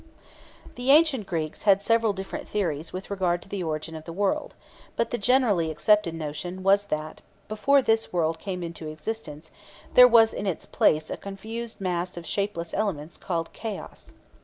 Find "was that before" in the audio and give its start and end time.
6.63-7.83